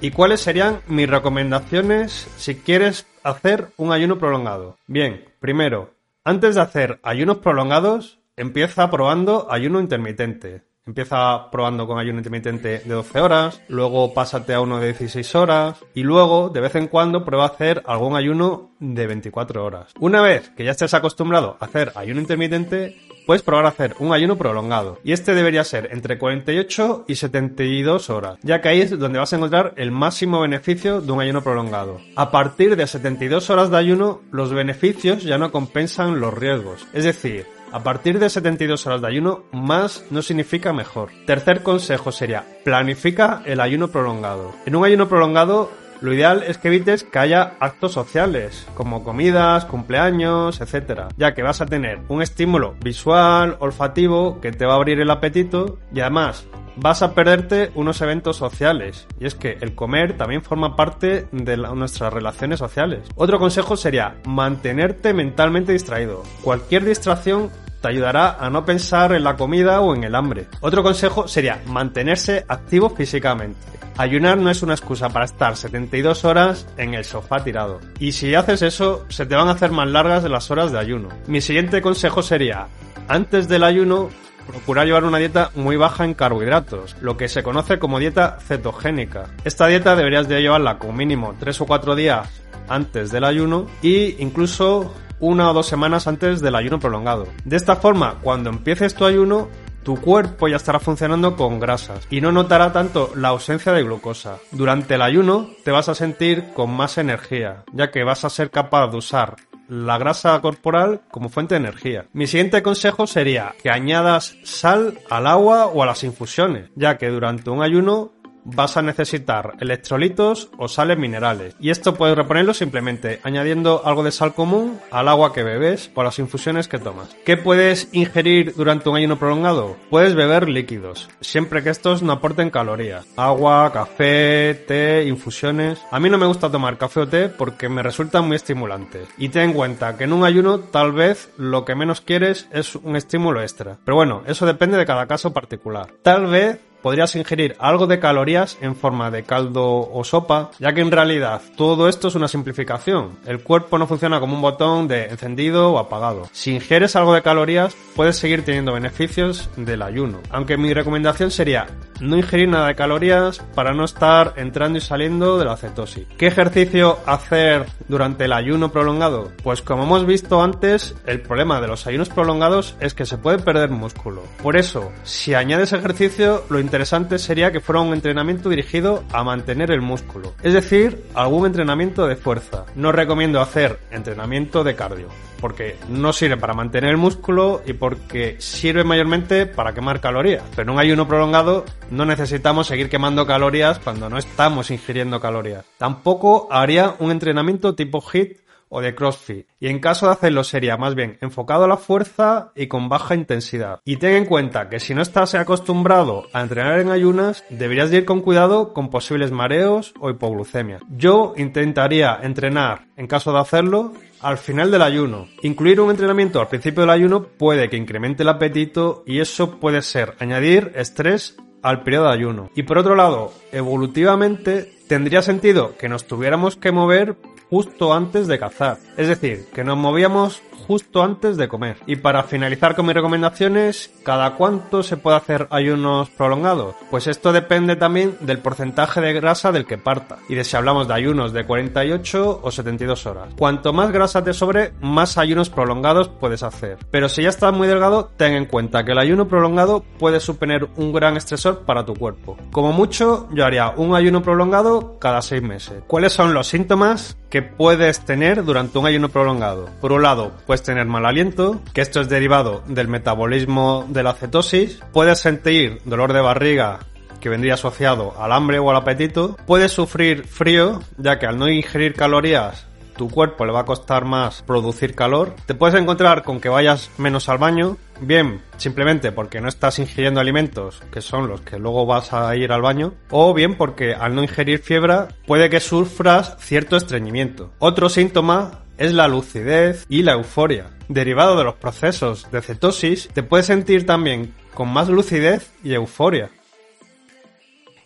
¿Y 0.00 0.10
cuáles 0.10 0.40
serían 0.40 0.80
mis 0.86 1.08
recomendaciones 1.08 2.28
si 2.36 2.56
quieres 2.56 3.06
hacer 3.22 3.68
un 3.76 3.90
ayuno 3.90 4.18
prolongado? 4.18 4.76
Bien, 4.86 5.24
primero, 5.40 5.94
antes 6.24 6.54
de 6.54 6.60
hacer 6.60 7.00
ayunos 7.02 7.38
prolongados, 7.38 8.18
empieza 8.36 8.90
probando 8.90 9.46
ayuno 9.50 9.80
intermitente. 9.80 10.62
Empieza 10.86 11.50
probando 11.50 11.86
con 11.86 11.98
ayuno 11.98 12.18
intermitente 12.18 12.80
de 12.80 12.94
12 12.94 13.20
horas, 13.20 13.62
luego 13.68 14.12
pásate 14.12 14.52
a 14.52 14.60
uno 14.60 14.80
de 14.80 14.88
16 14.88 15.34
horas 15.34 15.82
y 15.94 16.02
luego 16.02 16.50
de 16.50 16.60
vez 16.60 16.74
en 16.74 16.88
cuando 16.88 17.24
prueba 17.24 17.44
a 17.44 17.48
hacer 17.48 17.82
algún 17.86 18.14
ayuno 18.14 18.72
de 18.80 19.06
24 19.06 19.64
horas. 19.64 19.94
Una 19.98 20.20
vez 20.20 20.50
que 20.50 20.64
ya 20.64 20.72
estés 20.72 20.92
acostumbrado 20.92 21.56
a 21.58 21.64
hacer 21.64 21.92
ayuno 21.94 22.20
intermitente, 22.20 22.98
puedes 23.26 23.42
probar 23.42 23.66
a 23.66 23.68
hacer 23.68 23.94
un 23.98 24.12
ayuno 24.12 24.36
prolongado. 24.36 24.98
Y 25.04 25.12
este 25.12 25.34
debería 25.34 25.64
ser 25.64 25.88
entre 25.92 26.18
48 26.18 27.04
y 27.08 27.14
72 27.14 28.10
horas, 28.10 28.38
ya 28.42 28.60
que 28.60 28.68
ahí 28.68 28.80
es 28.80 28.98
donde 28.98 29.18
vas 29.18 29.32
a 29.32 29.36
encontrar 29.36 29.74
el 29.76 29.90
máximo 29.90 30.40
beneficio 30.40 31.00
de 31.00 31.12
un 31.12 31.20
ayuno 31.20 31.42
prolongado. 31.42 32.00
A 32.16 32.30
partir 32.30 32.76
de 32.76 32.86
72 32.86 33.50
horas 33.50 33.70
de 33.70 33.78
ayuno, 33.78 34.20
los 34.30 34.52
beneficios 34.52 35.22
ya 35.22 35.38
no 35.38 35.52
compensan 35.52 36.20
los 36.20 36.34
riesgos. 36.34 36.86
Es 36.92 37.04
decir, 37.04 37.46
a 37.74 37.82
partir 37.82 38.20
de 38.20 38.30
72 38.30 38.86
horas 38.86 39.00
de 39.00 39.08
ayuno, 39.08 39.46
más 39.50 40.04
no 40.10 40.22
significa 40.22 40.72
mejor. 40.72 41.10
Tercer 41.26 41.64
consejo 41.64 42.12
sería, 42.12 42.44
planifica 42.62 43.42
el 43.46 43.60
ayuno 43.60 43.88
prolongado. 43.88 44.52
En 44.64 44.76
un 44.76 44.84
ayuno 44.84 45.08
prolongado, 45.08 45.72
lo 46.00 46.12
ideal 46.12 46.42
es 46.46 46.58
que 46.58 46.68
evites 46.68 47.04
que 47.04 47.18
haya 47.18 47.54
actos 47.60 47.92
sociales, 47.92 48.66
como 48.74 49.04
comidas, 49.04 49.64
cumpleaños, 49.64 50.60
etc. 50.60 51.02
Ya 51.16 51.34
que 51.34 51.42
vas 51.42 51.60
a 51.60 51.66
tener 51.66 52.00
un 52.08 52.22
estímulo 52.22 52.74
visual, 52.82 53.56
olfativo, 53.60 54.40
que 54.40 54.52
te 54.52 54.66
va 54.66 54.74
a 54.74 54.76
abrir 54.76 55.00
el 55.00 55.10
apetito 55.10 55.78
y 55.92 56.00
además 56.00 56.46
vas 56.76 57.02
a 57.02 57.14
perderte 57.14 57.70
unos 57.74 58.00
eventos 58.00 58.36
sociales. 58.36 59.06
Y 59.20 59.26
es 59.26 59.34
que 59.34 59.58
el 59.60 59.74
comer 59.74 60.16
también 60.16 60.42
forma 60.42 60.76
parte 60.76 61.26
de 61.32 61.56
nuestras 61.56 62.12
relaciones 62.12 62.58
sociales. 62.58 63.08
Otro 63.16 63.38
consejo 63.38 63.76
sería 63.76 64.16
mantenerte 64.26 65.14
mentalmente 65.14 65.72
distraído. 65.72 66.22
Cualquier 66.42 66.84
distracción 66.84 67.50
te 67.84 67.88
ayudará 67.88 68.38
a 68.40 68.48
no 68.48 68.64
pensar 68.64 69.12
en 69.12 69.24
la 69.24 69.36
comida 69.36 69.82
o 69.82 69.94
en 69.94 70.04
el 70.04 70.14
hambre. 70.14 70.46
Otro 70.62 70.82
consejo 70.82 71.28
sería 71.28 71.60
mantenerse 71.66 72.46
activo 72.48 72.88
físicamente. 72.88 73.60
Ayunar 73.98 74.38
no 74.38 74.48
es 74.48 74.62
una 74.62 74.72
excusa 74.72 75.10
para 75.10 75.26
estar 75.26 75.54
72 75.54 76.24
horas 76.24 76.66
en 76.78 76.94
el 76.94 77.04
sofá 77.04 77.44
tirado. 77.44 77.80
Y 77.98 78.12
si 78.12 78.34
haces 78.34 78.62
eso, 78.62 79.04
se 79.10 79.26
te 79.26 79.34
van 79.34 79.48
a 79.48 79.50
hacer 79.50 79.70
más 79.70 79.86
largas 79.86 80.24
las 80.24 80.50
horas 80.50 80.72
de 80.72 80.78
ayuno. 80.78 81.10
Mi 81.26 81.42
siguiente 81.42 81.82
consejo 81.82 82.22
sería, 82.22 82.68
antes 83.06 83.48
del 83.48 83.64
ayuno, 83.64 84.08
procurar 84.46 84.86
llevar 84.86 85.04
una 85.04 85.18
dieta 85.18 85.50
muy 85.54 85.76
baja 85.76 86.06
en 86.06 86.14
carbohidratos, 86.14 86.96
lo 87.02 87.18
que 87.18 87.28
se 87.28 87.42
conoce 87.42 87.78
como 87.78 87.98
dieta 87.98 88.38
cetogénica. 88.40 89.26
Esta 89.44 89.66
dieta 89.66 89.94
deberías 89.94 90.26
de 90.26 90.40
llevarla 90.40 90.78
como 90.78 90.94
mínimo 90.94 91.34
3 91.38 91.60
o 91.60 91.66
4 91.66 91.94
días 91.96 92.30
antes 92.66 93.10
del 93.10 93.24
ayuno 93.24 93.66
e 93.82 94.16
incluso 94.20 94.94
una 95.24 95.50
o 95.50 95.54
dos 95.54 95.66
semanas 95.66 96.06
antes 96.06 96.40
del 96.40 96.54
ayuno 96.54 96.78
prolongado. 96.78 97.26
De 97.44 97.56
esta 97.56 97.76
forma, 97.76 98.18
cuando 98.22 98.50
empieces 98.50 98.94
tu 98.94 99.06
ayuno, 99.06 99.48
tu 99.82 100.00
cuerpo 100.00 100.48
ya 100.48 100.56
estará 100.56 100.80
funcionando 100.80 101.36
con 101.36 101.60
grasas 101.60 102.06
y 102.10 102.20
no 102.20 102.30
notará 102.30 102.72
tanto 102.72 103.10
la 103.16 103.28
ausencia 103.28 103.72
de 103.72 103.82
glucosa. 103.82 104.38
Durante 104.50 104.94
el 104.94 105.02
ayuno 105.02 105.50
te 105.64 105.70
vas 105.70 105.88
a 105.88 105.94
sentir 105.94 106.52
con 106.54 106.70
más 106.70 106.98
energía, 106.98 107.64
ya 107.72 107.90
que 107.90 108.04
vas 108.04 108.24
a 108.24 108.30
ser 108.30 108.50
capaz 108.50 108.88
de 108.88 108.98
usar 108.98 109.36
la 109.68 109.96
grasa 109.96 110.38
corporal 110.42 111.00
como 111.10 111.30
fuente 111.30 111.54
de 111.54 111.60
energía. 111.60 112.06
Mi 112.12 112.26
siguiente 112.26 112.62
consejo 112.62 113.06
sería 113.06 113.54
que 113.62 113.70
añadas 113.70 114.36
sal 114.44 114.98
al 115.08 115.26
agua 115.26 115.66
o 115.66 115.82
a 115.82 115.86
las 115.86 116.04
infusiones, 116.04 116.70
ya 116.74 116.98
que 116.98 117.08
durante 117.08 117.48
un 117.48 117.62
ayuno 117.62 118.12
vas 118.44 118.76
a 118.76 118.82
necesitar 118.82 119.54
electrolitos 119.60 120.50
o 120.58 120.68
sales 120.68 120.98
minerales. 120.98 121.54
Y 121.58 121.70
esto 121.70 121.94
puedes 121.94 122.16
reponerlo 122.16 122.54
simplemente 122.54 123.20
añadiendo 123.22 123.82
algo 123.84 124.02
de 124.02 124.12
sal 124.12 124.34
común 124.34 124.80
al 124.90 125.08
agua 125.08 125.32
que 125.32 125.42
bebes 125.42 125.90
o 125.94 126.00
a 126.00 126.04
las 126.04 126.18
infusiones 126.18 126.68
que 126.68 126.78
tomas. 126.78 127.14
¿Qué 127.24 127.36
puedes 127.36 127.88
ingerir 127.92 128.54
durante 128.54 128.88
un 128.88 128.96
ayuno 128.96 129.18
prolongado? 129.18 129.76
Puedes 129.90 130.14
beber 130.14 130.48
líquidos, 130.48 131.08
siempre 131.20 131.62
que 131.62 131.70
estos 131.70 132.02
no 132.02 132.12
aporten 132.12 132.50
calorías. 132.50 133.06
Agua, 133.16 133.72
café, 133.72 134.54
té, 134.66 135.04
infusiones. 135.06 135.80
A 135.90 136.00
mí 136.00 136.10
no 136.10 136.18
me 136.18 136.26
gusta 136.26 136.50
tomar 136.50 136.78
café 136.78 137.00
o 137.00 137.08
té 137.08 137.28
porque 137.28 137.68
me 137.68 137.82
resultan 137.82 138.26
muy 138.26 138.36
estimulantes. 138.36 139.08
Y 139.18 139.28
ten 139.28 139.50
en 139.50 139.52
cuenta 139.52 139.96
que 139.96 140.04
en 140.04 140.12
un 140.12 140.24
ayuno 140.24 140.60
tal 140.60 140.92
vez 140.92 141.30
lo 141.36 141.64
que 141.64 141.74
menos 141.74 142.00
quieres 142.00 142.48
es 142.52 142.74
un 142.76 142.96
estímulo 142.96 143.42
extra. 143.42 143.78
Pero 143.84 143.96
bueno, 143.96 144.22
eso 144.26 144.46
depende 144.46 144.78
de 144.78 144.86
cada 144.86 145.06
caso 145.06 145.32
particular. 145.32 145.88
Tal 146.02 146.26
vez 146.26 146.60
podrías 146.84 147.16
ingerir 147.16 147.56
algo 147.60 147.86
de 147.86 147.98
calorías 147.98 148.58
en 148.60 148.76
forma 148.76 149.10
de 149.10 149.22
caldo 149.22 149.90
o 149.90 150.04
sopa, 150.04 150.50
ya 150.58 150.74
que 150.74 150.82
en 150.82 150.90
realidad 150.90 151.40
todo 151.56 151.88
esto 151.88 152.08
es 152.08 152.14
una 152.14 152.28
simplificación. 152.28 153.12
El 153.24 153.42
cuerpo 153.42 153.78
no 153.78 153.86
funciona 153.86 154.20
como 154.20 154.34
un 154.34 154.42
botón 154.42 154.86
de 154.86 155.06
encendido 155.06 155.72
o 155.72 155.78
apagado. 155.78 156.28
Si 156.32 156.54
ingieres 156.54 156.94
algo 156.94 157.14
de 157.14 157.22
calorías, 157.22 157.74
puedes 157.96 158.16
seguir 158.16 158.44
teniendo 158.44 158.74
beneficios 158.74 159.48
del 159.56 159.80
ayuno. 159.80 160.20
Aunque 160.28 160.58
mi 160.58 160.74
recomendación 160.74 161.30
sería 161.30 161.68
no 162.00 162.18
ingerir 162.18 162.48
nada 162.48 162.68
de 162.68 162.74
calorías 162.74 163.38
para 163.54 163.72
no 163.72 163.84
estar 163.84 164.34
entrando 164.36 164.78
y 164.78 164.82
saliendo 164.82 165.38
de 165.38 165.46
la 165.46 165.56
cetosis. 165.56 166.06
¿Qué 166.18 166.26
ejercicio 166.26 166.98
hacer 167.06 167.64
durante 167.88 168.26
el 168.26 168.32
ayuno 168.34 168.72
prolongado? 168.72 169.32
Pues 169.42 169.62
como 169.62 169.84
hemos 169.84 170.04
visto 170.04 170.42
antes, 170.42 170.94
el 171.06 171.22
problema 171.22 171.62
de 171.62 171.68
los 171.68 171.86
ayunos 171.86 172.10
prolongados 172.10 172.76
es 172.80 172.92
que 172.92 173.06
se 173.06 173.16
puede 173.16 173.38
perder 173.38 173.70
músculo. 173.70 174.22
Por 174.42 174.56
eso, 174.56 174.92
si 175.04 175.32
añades 175.32 175.72
ejercicio, 175.72 176.44
lo 176.50 176.58
interesante 176.74 177.20
sería 177.20 177.52
que 177.52 177.60
fuera 177.60 177.82
un 177.82 177.94
entrenamiento 177.94 178.48
dirigido 178.48 179.04
a 179.12 179.22
mantener 179.22 179.70
el 179.70 179.80
músculo, 179.80 180.34
es 180.42 180.54
decir, 180.54 181.04
algún 181.14 181.46
entrenamiento 181.46 182.08
de 182.08 182.16
fuerza. 182.16 182.64
No 182.74 182.90
recomiendo 182.90 183.40
hacer 183.40 183.78
entrenamiento 183.92 184.64
de 184.64 184.74
cardio, 184.74 185.06
porque 185.40 185.76
no 185.88 186.12
sirve 186.12 186.36
para 186.36 186.52
mantener 186.52 186.90
el 186.90 186.96
músculo 186.96 187.62
y 187.64 187.74
porque 187.74 188.34
sirve 188.40 188.82
mayormente 188.82 189.46
para 189.46 189.72
quemar 189.72 190.00
calorías. 190.00 190.42
Pero 190.50 190.62
en 190.62 190.70
un 190.70 190.80
ayuno 190.80 191.06
prolongado 191.06 191.64
no 191.92 192.04
necesitamos 192.06 192.66
seguir 192.66 192.88
quemando 192.88 193.24
calorías 193.24 193.78
cuando 193.78 194.10
no 194.10 194.18
estamos 194.18 194.72
ingiriendo 194.72 195.20
calorías. 195.20 195.64
Tampoco 195.78 196.48
haría 196.50 196.96
un 196.98 197.12
entrenamiento 197.12 197.76
tipo 197.76 198.02
HIT 198.02 198.38
o 198.68 198.80
de 198.80 198.94
CrossFit. 198.94 199.46
Y 199.60 199.68
en 199.68 199.78
caso 199.78 200.06
de 200.06 200.12
hacerlo 200.12 200.44
sería 200.44 200.76
más 200.76 200.94
bien 200.94 201.18
enfocado 201.20 201.64
a 201.64 201.68
la 201.68 201.76
fuerza 201.76 202.52
y 202.54 202.66
con 202.66 202.88
baja 202.88 203.14
intensidad. 203.14 203.80
Y 203.84 203.96
ten 203.96 204.16
en 204.16 204.26
cuenta 204.26 204.68
que 204.68 204.80
si 204.80 204.94
no 204.94 205.02
estás 205.02 205.34
acostumbrado 205.34 206.26
a 206.32 206.40
entrenar 206.40 206.80
en 206.80 206.90
ayunas, 206.90 207.44
deberías 207.50 207.92
ir 207.92 208.04
con 208.04 208.20
cuidado 208.20 208.72
con 208.72 208.90
posibles 208.90 209.30
mareos 209.30 209.94
o 210.00 210.10
hipoglucemia. 210.10 210.80
Yo 210.90 211.34
intentaría 211.36 212.18
entrenar, 212.22 212.86
en 212.96 213.06
caso 213.06 213.32
de 213.32 213.40
hacerlo, 213.40 213.92
al 214.20 214.38
final 214.38 214.70
del 214.70 214.82
ayuno. 214.82 215.28
Incluir 215.42 215.80
un 215.80 215.90
entrenamiento 215.90 216.40
al 216.40 216.48
principio 216.48 216.80
del 216.80 216.90
ayuno 216.90 217.24
puede 217.24 217.68
que 217.68 217.76
incremente 217.76 218.22
el 218.22 218.30
apetito 218.30 219.02
y 219.06 219.20
eso 219.20 219.60
puede 219.60 219.82
ser 219.82 220.14
añadir 220.18 220.72
estrés 220.74 221.36
al 221.62 221.82
periodo 221.82 222.08
de 222.08 222.14
ayuno. 222.14 222.50
Y 222.54 222.62
por 222.62 222.78
otro 222.78 222.94
lado, 222.94 223.32
evolutivamente 223.52 224.72
tendría 224.88 225.22
sentido 225.22 225.76
que 225.76 225.88
nos 225.88 226.06
tuviéramos 226.06 226.56
que 226.56 226.72
mover 226.72 227.16
justo 227.50 227.92
antes 227.92 228.26
de 228.26 228.38
cazar. 228.38 228.78
Es 228.96 229.08
decir, 229.08 229.46
que 229.54 229.64
nos 229.64 229.76
movíamos 229.76 230.42
justo 230.54 231.02
antes 231.02 231.36
de 231.36 231.48
comer. 231.48 231.76
Y 231.86 231.96
para 231.96 232.22
finalizar 232.22 232.74
con 232.74 232.86
mis 232.86 232.94
recomendaciones, 232.94 233.92
¿cada 234.04 234.34
cuánto 234.34 234.82
se 234.82 234.96
puede 234.96 235.16
hacer 235.16 235.46
ayunos 235.50 236.10
prolongados? 236.10 236.74
Pues 236.90 237.06
esto 237.06 237.32
depende 237.32 237.76
también 237.76 238.16
del 238.20 238.38
porcentaje 238.38 239.00
de 239.00 239.12
grasa 239.12 239.52
del 239.52 239.66
que 239.66 239.78
parta 239.78 240.18
y 240.28 240.34
de 240.34 240.44
si 240.44 240.56
hablamos 240.56 240.88
de 240.88 240.94
ayunos 240.94 241.32
de 241.32 241.44
48 241.44 242.40
o 242.42 242.50
72 242.50 243.06
horas. 243.06 243.34
Cuanto 243.36 243.72
más 243.72 243.90
grasa 243.90 244.24
te 244.24 244.32
sobre, 244.32 244.72
más 244.80 245.18
ayunos 245.18 245.50
prolongados 245.50 246.08
puedes 246.08 246.42
hacer. 246.42 246.78
Pero 246.90 247.08
si 247.08 247.22
ya 247.22 247.28
estás 247.28 247.52
muy 247.52 247.68
delgado, 247.68 248.10
ten 248.16 248.32
en 248.32 248.46
cuenta 248.46 248.84
que 248.84 248.92
el 248.92 248.98
ayuno 248.98 249.28
prolongado 249.28 249.84
puede 249.98 250.20
suponer 250.20 250.68
un 250.76 250.92
gran 250.92 251.16
estresor 251.16 251.60
para 251.60 251.84
tu 251.84 251.94
cuerpo. 251.94 252.36
Como 252.52 252.72
mucho, 252.72 253.28
yo 253.32 253.44
haría 253.44 253.70
un 253.76 253.94
ayuno 253.94 254.22
prolongado 254.22 254.98
cada 254.98 255.22
6 255.22 255.42
meses. 255.42 255.82
¿Cuáles 255.86 256.12
son 256.12 256.34
los 256.34 256.46
síntomas 256.46 257.16
que 257.30 257.42
puedes 257.42 258.04
tener 258.04 258.44
durante 258.44 258.78
un 258.78 258.86
ayuno 258.86 259.08
prolongado? 259.08 259.68
Por 259.80 259.92
un 259.92 260.02
lado, 260.02 260.32
puedes 260.46 260.62
tener 260.62 260.86
mal 260.86 261.06
aliento, 261.06 261.60
que 261.72 261.80
esto 261.80 262.00
es 262.00 262.08
derivado 262.08 262.62
del 262.66 262.88
metabolismo 262.88 263.86
de 263.88 264.02
la 264.02 264.14
cetosis, 264.14 264.80
puedes 264.92 265.20
sentir 265.20 265.80
dolor 265.84 266.12
de 266.12 266.20
barriga 266.20 266.80
que 267.20 267.28
vendría 267.30 267.54
asociado 267.54 268.14
al 268.20 268.32
hambre 268.32 268.58
o 268.58 268.70
al 268.70 268.76
apetito, 268.76 269.36
puedes 269.46 269.72
sufrir 269.72 270.24
frío, 270.24 270.80
ya 270.98 271.18
que 271.18 271.26
al 271.26 271.38
no 271.38 271.48
ingerir 271.48 271.94
calorías 271.94 272.66
tu 272.96 273.08
cuerpo 273.10 273.44
le 273.44 273.52
va 273.52 273.60
a 273.60 273.64
costar 273.64 274.04
más 274.04 274.42
producir 274.42 274.94
calor. 274.94 275.34
Te 275.46 275.54
puedes 275.54 275.80
encontrar 275.80 276.22
con 276.22 276.40
que 276.40 276.48
vayas 276.48 276.90
menos 276.98 277.28
al 277.28 277.38
baño, 277.38 277.76
bien 278.00 278.42
simplemente 278.56 279.12
porque 279.12 279.40
no 279.40 279.48
estás 279.48 279.78
ingiriendo 279.78 280.20
alimentos 280.20 280.82
que 280.92 281.00
son 281.00 281.28
los 281.28 281.40
que 281.40 281.58
luego 281.58 281.86
vas 281.86 282.12
a 282.12 282.34
ir 282.36 282.52
al 282.52 282.62
baño, 282.62 282.94
o 283.10 283.34
bien 283.34 283.56
porque 283.56 283.94
al 283.94 284.14
no 284.14 284.22
ingerir 284.22 284.60
fiebre 284.60 285.08
puede 285.26 285.50
que 285.50 285.60
sufras 285.60 286.36
cierto 286.38 286.76
estreñimiento. 286.76 287.52
Otro 287.58 287.88
síntoma 287.88 288.63
es 288.78 288.92
la 288.92 289.08
lucidez 289.08 289.86
y 289.88 290.02
la 290.02 290.12
euforia. 290.12 290.70
Derivado 290.88 291.36
de 291.36 291.44
los 291.44 291.54
procesos 291.54 292.30
de 292.30 292.42
cetosis, 292.42 293.08
te 293.12 293.22
puedes 293.22 293.46
sentir 293.46 293.86
también 293.86 294.34
con 294.54 294.72
más 294.72 294.88
lucidez 294.88 295.52
y 295.62 295.74
euforia. 295.74 296.30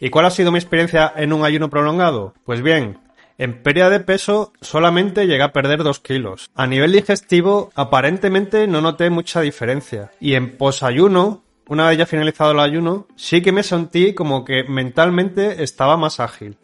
¿Y 0.01 0.11
cuál 0.11 0.27
ha 0.27 0.31
sido 0.31 0.53
mi 0.53 0.59
experiencia 0.59 1.13
en 1.17 1.33
un 1.33 1.45
ayuno 1.45 1.71
prolongado? 1.71 2.35
Pues 2.45 2.63
bien, 2.63 2.99
en 3.37 3.63
pérdida 3.63 3.91
de 3.91 4.01
peso 4.01 4.53
solamente 4.61 5.27
llegué 5.27 5.43
a 5.43 5.53
perder 5.53 5.83
2 5.83 6.01
kilos. 6.01 6.51
A 6.55 6.67
nivel 6.67 6.93
digestivo 6.93 7.71
aparentemente 7.75 8.67
no 8.67 8.81
noté 8.81 9.11
mucha 9.11 9.41
diferencia. 9.41 10.11
Y 10.21 10.35
en 10.35 10.57
posayuno, 10.57 11.45
una 11.69 11.89
vez 11.89 11.99
ya 11.99 12.07
finalizado 12.07 12.53
el 12.53 12.61
ayuno, 12.61 13.07
sí 13.17 13.43
que 13.43 13.53
me 13.53 13.63
sentí 13.63 14.15
como 14.15 14.45
que 14.45 14.65
mentalmente 14.65 15.63
estaba 15.63 15.97
más 15.97 16.19
ágil. 16.19 16.57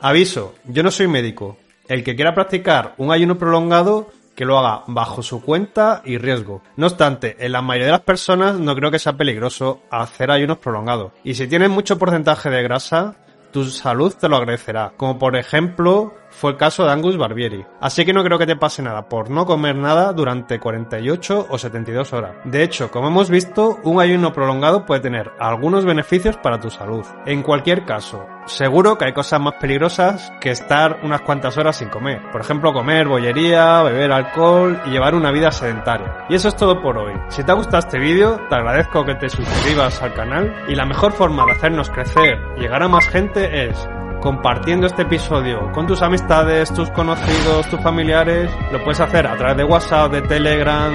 Aviso, 0.00 0.54
yo 0.64 0.82
no 0.82 0.90
soy 0.90 1.08
médico. 1.08 1.58
El 1.88 2.04
que 2.04 2.14
quiera 2.14 2.34
practicar 2.34 2.94
un 2.98 3.10
ayuno 3.10 3.38
prolongado 3.38 4.10
que 4.36 4.44
lo 4.44 4.58
haga 4.58 4.84
bajo 4.86 5.22
su 5.22 5.42
cuenta 5.42 6.02
y 6.04 6.18
riesgo. 6.18 6.62
No 6.76 6.86
obstante, 6.86 7.36
en 7.40 7.50
la 7.50 7.62
mayoría 7.62 7.86
de 7.86 7.92
las 7.92 8.02
personas 8.02 8.60
no 8.60 8.76
creo 8.76 8.90
que 8.90 9.00
sea 9.00 9.16
peligroso 9.16 9.80
hacer 9.90 10.30
ayunos 10.30 10.58
prolongados. 10.58 11.12
Y 11.24 11.34
si 11.34 11.48
tienes 11.48 11.70
mucho 11.70 11.98
porcentaje 11.98 12.50
de 12.50 12.62
grasa, 12.62 13.16
tu 13.50 13.64
salud 13.64 14.14
te 14.14 14.28
lo 14.28 14.36
agradecerá, 14.36 14.92
como 14.96 15.18
por 15.18 15.36
ejemplo 15.36 16.14
fue 16.30 16.52
el 16.52 16.56
caso 16.56 16.84
de 16.84 16.92
Angus 16.92 17.16
Barbieri. 17.16 17.66
Así 17.80 18.04
que 18.04 18.12
no 18.12 18.22
creo 18.22 18.38
que 18.38 18.46
te 18.46 18.56
pase 18.56 18.82
nada 18.82 19.08
por 19.08 19.30
no 19.30 19.46
comer 19.46 19.76
nada 19.76 20.12
durante 20.12 20.58
48 20.58 21.46
o 21.48 21.58
72 21.58 22.12
horas. 22.12 22.36
De 22.44 22.62
hecho, 22.62 22.90
como 22.90 23.08
hemos 23.08 23.30
visto, 23.30 23.78
un 23.84 24.00
ayuno 24.00 24.32
prolongado 24.32 24.84
puede 24.84 25.00
tener 25.00 25.32
algunos 25.38 25.84
beneficios 25.84 26.36
para 26.36 26.60
tu 26.60 26.70
salud. 26.70 27.04
En 27.26 27.42
cualquier 27.42 27.84
caso, 27.84 28.26
seguro 28.46 28.98
que 28.98 29.06
hay 29.06 29.12
cosas 29.12 29.40
más 29.40 29.54
peligrosas 29.54 30.32
que 30.40 30.50
estar 30.50 31.00
unas 31.02 31.22
cuantas 31.22 31.56
horas 31.56 31.76
sin 31.76 31.88
comer. 31.88 32.30
Por 32.30 32.40
ejemplo, 32.40 32.72
comer 32.72 33.08
bollería, 33.08 33.82
beber 33.82 34.12
alcohol 34.12 34.80
y 34.86 34.90
llevar 34.90 35.14
una 35.14 35.32
vida 35.32 35.50
sedentaria. 35.50 36.26
Y 36.28 36.34
eso 36.34 36.48
es 36.48 36.56
todo 36.56 36.80
por 36.80 36.98
hoy. 36.98 37.14
Si 37.28 37.42
te 37.42 37.52
ha 37.52 37.54
gustado 37.54 37.78
este 37.78 37.98
vídeo, 37.98 38.40
te 38.48 38.54
agradezco 38.54 39.04
que 39.04 39.14
te 39.14 39.28
suscribas 39.28 40.02
al 40.02 40.14
canal 40.14 40.64
y 40.68 40.74
la 40.74 40.86
mejor 40.86 41.12
forma 41.12 41.44
de 41.46 41.52
hacernos 41.52 41.90
crecer 41.90 42.38
y 42.56 42.60
llegar 42.60 42.82
a 42.82 42.88
más 42.88 43.08
gente 43.08 43.68
es 43.68 43.88
compartiendo 44.20 44.86
este 44.86 45.02
episodio 45.02 45.70
con 45.72 45.86
tus 45.86 46.02
amistades, 46.02 46.72
tus 46.72 46.90
conocidos, 46.90 47.68
tus 47.68 47.80
familiares. 47.80 48.50
Lo 48.72 48.82
puedes 48.82 49.00
hacer 49.00 49.26
a 49.26 49.36
través 49.36 49.56
de 49.56 49.64
WhatsApp, 49.64 50.12
de 50.12 50.22
Telegram, 50.22 50.92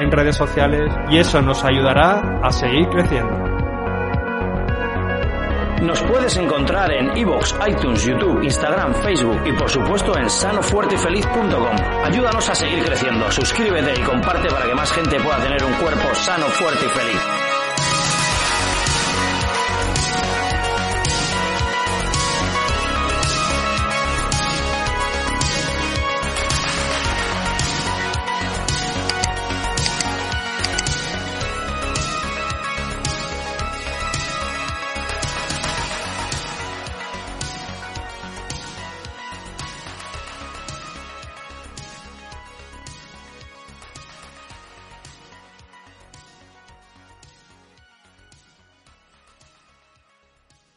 en 0.00 0.10
redes 0.10 0.36
sociales 0.36 0.92
y 1.10 1.18
eso 1.18 1.40
nos 1.42 1.64
ayudará 1.64 2.40
a 2.42 2.50
seguir 2.50 2.88
creciendo. 2.88 3.52
Nos 5.82 6.00
puedes 6.02 6.36
encontrar 6.36 6.92
en 6.92 7.16
iVoox, 7.16 7.54
iTunes, 7.66 8.04
YouTube, 8.06 8.40
Instagram, 8.44 8.94
Facebook 8.94 9.40
y 9.44 9.52
por 9.52 9.68
supuesto 9.68 10.16
en 10.16 10.30
sanofuertefeliz.com. 10.30 11.76
Ayúdanos 12.04 12.48
a 12.48 12.54
seguir 12.54 12.84
creciendo, 12.84 13.28
suscríbete 13.32 13.92
y 14.00 14.04
comparte 14.04 14.48
para 14.48 14.66
que 14.66 14.74
más 14.74 14.92
gente 14.92 15.18
pueda 15.18 15.40
tener 15.40 15.64
un 15.64 15.72
cuerpo 15.74 16.14
sano, 16.14 16.46
fuerte 16.46 16.86
y 16.86 16.88
feliz. 16.88 17.51